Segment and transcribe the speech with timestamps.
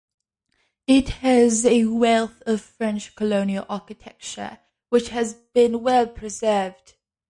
[0.87, 4.57] It has a wealth of French colonial architecture,
[4.89, 6.95] which has been well preserved.